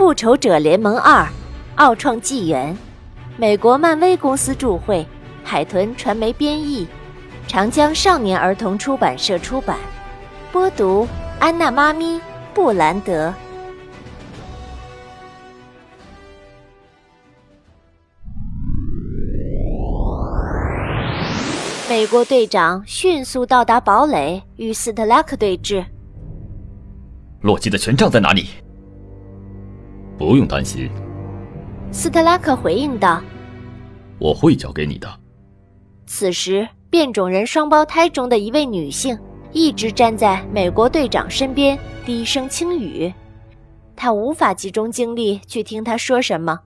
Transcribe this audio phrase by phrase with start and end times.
[0.00, 1.24] 复仇者联盟二》，
[1.74, 2.74] 奥创纪元，
[3.36, 5.06] 美国漫威公司著会，
[5.44, 6.88] 海豚传媒编译，
[7.46, 9.76] 长江少年儿童出版社出版。
[10.50, 11.06] 播读：
[11.38, 12.18] 安娜妈咪
[12.54, 13.30] 布兰德。
[21.90, 25.84] 美国队长迅速到达堡垒，与斯特拉克对峙。
[27.42, 28.46] 洛基的权杖在哪里？
[30.20, 30.90] 不用担心，
[31.90, 33.22] 斯特拉克回应道
[34.20, 35.08] ：“我会交给你的。”
[36.04, 39.18] 此时，变种人双胞胎中的一位女性
[39.50, 43.10] 一直站在美国队长身边，低声轻语。
[43.96, 46.58] 他无法集中精力去听他说什么，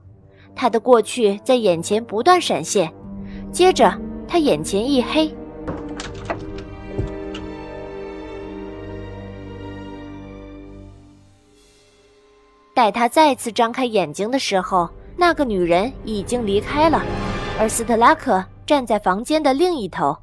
[0.53, 2.91] 他的过去在眼前不断闪现，
[3.53, 3.97] 接着。
[4.27, 5.31] 他眼前一黑，
[12.75, 17.01] 待他再次张开眼睛的时候，那个女人已经离开了，
[17.57, 20.15] 而斯特拉克站在房间的另一头。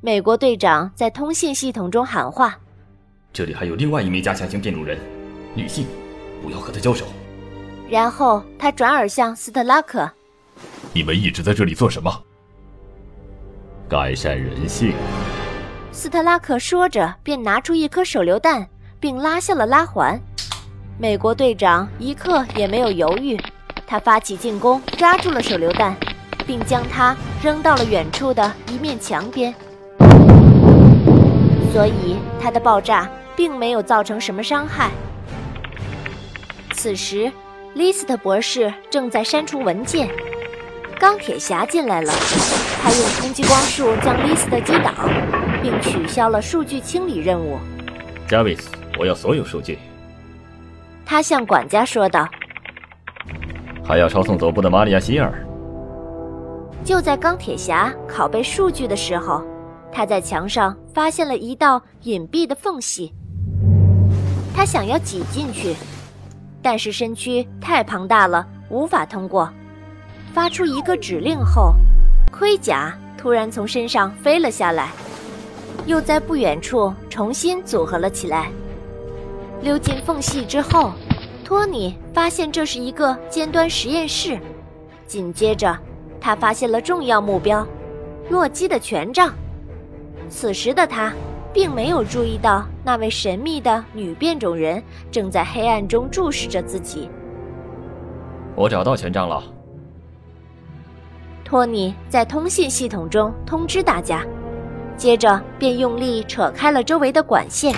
[0.00, 2.58] 美国队长在通信系统中喊话
[3.34, 4.98] ：“这里还有另外一名加强型变种人，
[5.54, 5.86] 女性，
[6.42, 7.04] 不要和她交手。”
[7.86, 10.10] 然后他转而向斯特拉克
[10.94, 12.10] ：“你们一直在这里做什么？”
[13.90, 14.94] 改善人性，
[15.92, 18.66] 斯特拉克说着，便拿出一颗手榴弹，
[18.98, 20.18] 并拉下了拉环。
[21.02, 23.36] 美国队长一刻也没有犹豫，
[23.84, 25.96] 他发起进攻，抓住了手榴弹，
[26.46, 29.52] 并将它扔到了远处的一面墙边。
[31.72, 34.92] 所以，它的爆炸并没有造成什么伤害。
[36.72, 37.32] 此时，
[37.74, 40.08] 利斯特博士正在删除文件。
[41.00, 42.12] 钢铁侠进来了，
[42.80, 44.92] 他用冲击光束将丽斯特击倒，
[45.60, 47.58] 并取消了数据清理任务。
[48.28, 49.80] 加维斯，我要所有数据。
[51.04, 52.28] 他向管家说道。
[53.84, 55.32] 还要抄送总部的玛利亚希尔。
[56.84, 59.42] 就在钢铁侠拷贝数据的时候，
[59.92, 63.12] 他在墙上发现了一道隐蔽的缝隙。
[64.54, 65.74] 他想要挤进去，
[66.60, 69.48] 但是身躯太庞大了，无法通过。
[70.32, 71.74] 发出一个指令后，
[72.30, 74.90] 盔甲突然从身上飞了下来，
[75.86, 78.50] 又在不远处重新组合了起来。
[79.62, 80.92] 溜进缝隙之后，
[81.44, 84.38] 托尼发现这是一个尖端实验室。
[85.06, 85.78] 紧接着，
[86.20, 87.66] 他发现了重要目标——
[88.28, 89.32] 洛基的权杖。
[90.28, 91.12] 此时的他
[91.52, 97.08] 并没有注意到那位神秘的女变种人正在黑暗中注视着自己。
[98.56, 99.42] 我找到权杖了。
[101.44, 104.24] 托尼在通信系统中通知大家，
[104.96, 107.74] 接着便用力扯开了周围的管线，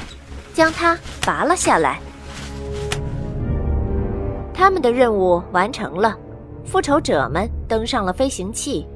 [0.55, 2.01] 将它拔了下来。
[4.55, 6.17] 他们的任务完成了，
[6.65, 8.87] 复仇者们登上了飞行器。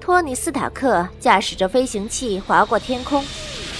[0.00, 3.22] 托尼·斯塔克驾驶着飞行器划过天空，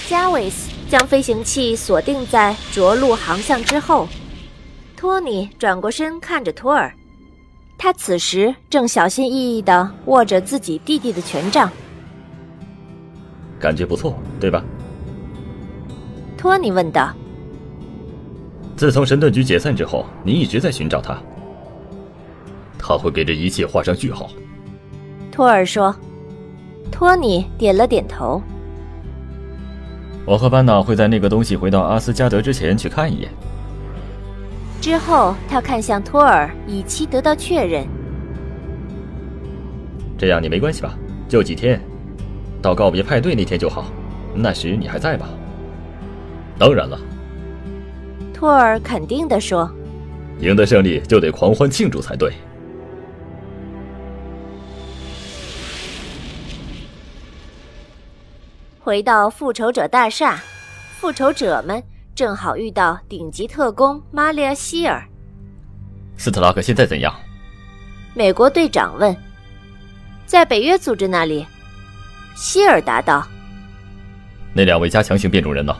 [0.07, 4.07] 加维斯将飞行器锁定在着陆航向之后。
[4.95, 6.93] 托尼转过身看着托尔。
[7.77, 11.69] 他此时正小心翼翼地握着自己弟弟的权杖，
[13.59, 14.63] 感觉不错，对吧？
[16.43, 17.09] 托尼问道。
[18.75, 21.17] 自从神盾局解散之后，你一直在寻找他，
[22.77, 24.29] 他会给这一切画上句号。
[25.31, 25.95] 托尔说。
[26.91, 28.41] 托尼点了点头。
[30.25, 33.29] 我和班纳会在那个东西回到阿斯加德之前去看一眼。
[34.81, 37.87] 之后，他看向托尔，以期得到确认。
[40.17, 40.93] 这样你没关系吧？
[41.29, 41.79] 就几天，
[42.61, 43.85] 到告别派对那天就好。
[44.35, 45.29] 那时你还在吧？
[46.57, 46.99] 当然了。
[48.33, 49.69] 托尔肯定的说
[50.39, 52.33] ：“赢得胜利就得狂欢庆祝才对。”
[58.79, 60.37] 回到复仇者大厦，
[60.99, 61.81] 复仇者们。
[62.15, 65.03] 正好遇到顶级特工玛利亚希尔。
[66.15, 67.11] 斯特拉克现在怎样？
[68.13, 69.17] 美国队长问。
[70.27, 71.43] 在北约组织那里，
[72.35, 73.27] 希尔答道。
[74.53, 75.75] 那两位加强型变种人呢？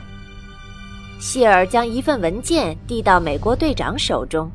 [1.24, 4.46] 希尔将一份文件递到美国队长手中。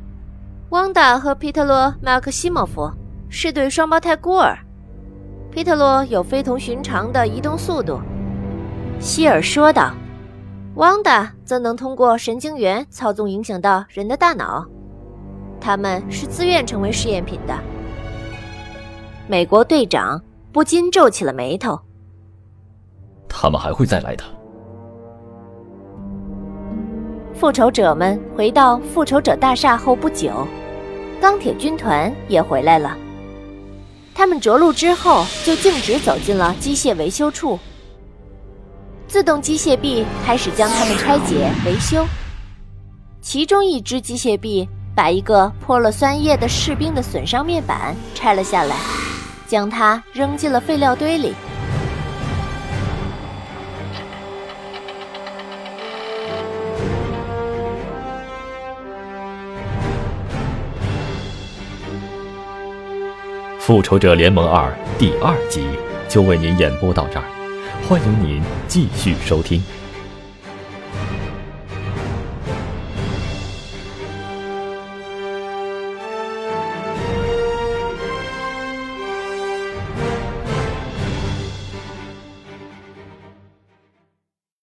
[0.70, 2.88] 汪达和皮特洛·马克西莫夫
[3.28, 4.56] 是对双胞胎孤儿。
[5.50, 8.00] 皮特洛有非同寻常的移动速度，
[9.00, 9.92] 希尔说道。
[10.76, 14.64] 汪达则能通过神经元操纵影响到人的大脑，
[15.60, 17.58] 他们是自愿成为试验品的。
[19.28, 20.22] 美国队长
[20.52, 21.80] 不禁皱起了眉头。
[23.28, 24.24] 他们还会再来的。
[27.40, 30.46] 复仇者们回到复仇者大厦后不久，
[31.22, 32.98] 钢铁军团也回来了。
[34.14, 37.58] 他们着陆之后，就径直走进了机械维修处。
[39.08, 42.06] 自动机械臂开始将它们拆解维修。
[43.22, 48.76] 其中一只机械臂把一个泼了酸液的士兵的损伤面板拆了下来，
[49.48, 51.30] 将它扔进了废料堆里。
[63.60, 65.64] 《复仇者联盟二》第二集
[66.08, 67.26] 就为您演播到这儿，
[67.88, 69.62] 欢迎您继续收听。